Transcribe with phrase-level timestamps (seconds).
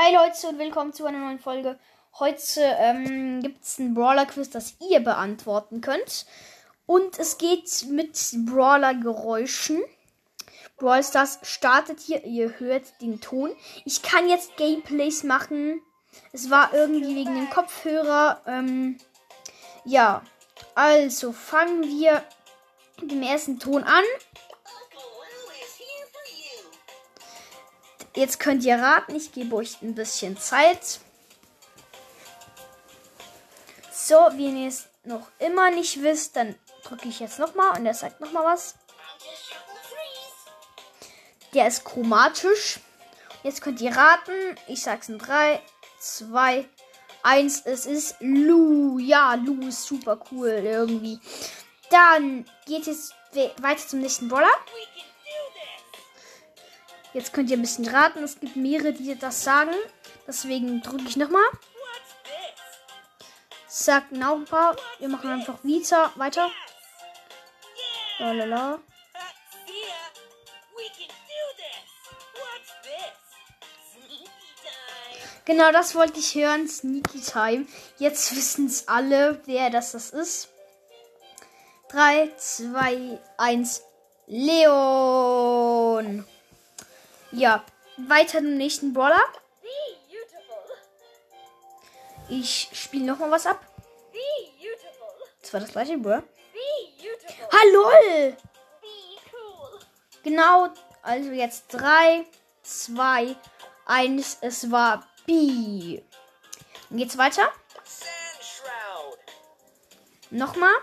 [0.00, 1.76] Hi Leute und willkommen zu einer neuen Folge.
[2.20, 6.24] Heute ähm, gibt es ein Brawler-Quiz, das ihr beantworten könnt.
[6.86, 8.16] Und es geht mit
[8.46, 9.82] Brawler-Geräuschen.
[10.76, 13.50] Brawl Stars startet hier, ihr hört den Ton.
[13.84, 15.82] Ich kann jetzt Gameplays machen.
[16.32, 18.40] Es war irgendwie wegen dem Kopfhörer.
[18.46, 18.98] Ähm,
[19.84, 20.22] ja,
[20.76, 22.22] also fangen wir
[23.00, 24.04] mit dem ersten Ton an.
[28.14, 31.00] Jetzt könnt ihr raten, ich gebe euch ein bisschen Zeit.
[33.92, 36.54] So, wenn ihr es noch immer nicht wisst, dann
[36.84, 38.74] drücke ich jetzt nochmal und er sagt nochmal was.
[41.54, 42.80] Der ist chromatisch.
[43.42, 44.32] Jetzt könnt ihr raten.
[44.66, 45.62] Ich sag's in 3,
[46.00, 46.68] 2,
[47.22, 47.62] 1.
[47.66, 48.98] Es ist Lu.
[48.98, 51.20] Ja, Lu ist super cool irgendwie.
[51.90, 53.12] Dann geht es
[53.58, 54.48] weiter zum nächsten Brawler.
[57.14, 58.22] Jetzt könnt ihr ein bisschen raten.
[58.22, 59.74] Es gibt mehrere, die das sagen.
[60.26, 61.48] Deswegen drücke ich nochmal.
[63.66, 64.76] Sagt auch ein paar.
[64.98, 66.12] Wir machen einfach weiter.
[66.16, 66.50] weiter.
[68.18, 68.80] Lalala.
[75.44, 76.68] Genau, das wollte ich hören.
[76.68, 77.66] Sneaky Time.
[77.96, 80.50] Jetzt wissen es alle, wer das, das ist.
[81.88, 83.82] 3, 2, 1.
[84.26, 86.26] Leon.
[87.32, 87.64] Ja,
[87.96, 89.22] weiter zum nächsten Brawler.
[92.28, 93.60] Ich spiele noch mal was ab.
[95.40, 96.22] Das war das gleiche, Bro.
[97.52, 98.36] Hallo!
[100.22, 100.68] Genau,
[101.02, 102.26] also jetzt 3,
[102.62, 103.36] 2,
[103.86, 104.38] 1.
[104.42, 106.02] Es war B.
[106.88, 107.50] Dann geht's weiter.
[110.30, 110.74] Nochmal.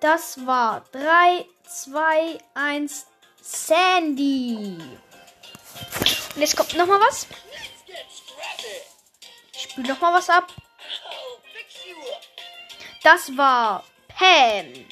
[0.00, 3.06] Das war 3, 2, 1.
[3.48, 4.76] Sandy.
[6.34, 7.28] Und jetzt kommt noch mal was.
[9.52, 10.52] Ich spiele noch mal was ab.
[13.04, 14.86] Das war Pam.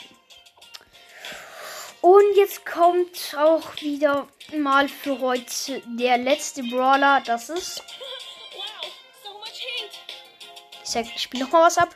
[2.01, 7.23] Und jetzt kommt auch wieder mal für heute der letzte Brawler.
[7.27, 7.83] Das ist.
[10.85, 11.95] Ich sag, noch mal was ab.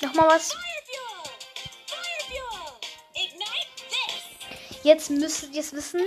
[0.00, 0.56] Noch mal was.
[4.86, 6.00] Jetzt müsstet ihr es wissen.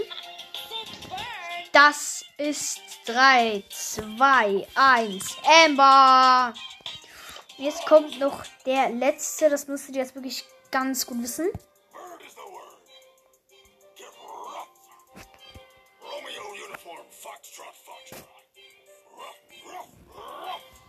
[1.73, 5.37] Das ist 3, 2, 1.
[5.65, 6.53] Amber.
[7.57, 9.49] Jetzt kommt noch der letzte.
[9.49, 11.49] Das müsstet ihr jetzt wirklich ganz gut wissen.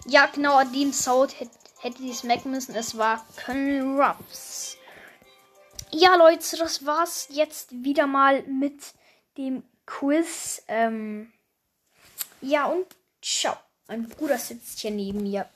[0.06, 2.72] Ja, genau, an dem Sound hätte, hätte es merken müssen.
[2.76, 4.76] Es war Colonel Ruffs.
[5.92, 8.94] Ja, Leute, das war's jetzt wieder mal mit
[9.36, 10.62] dem Quiz.
[10.68, 11.32] Ähm,
[12.40, 12.86] ja, und
[13.20, 13.56] ciao.
[13.88, 15.48] Mein Bruder sitzt hier neben mir.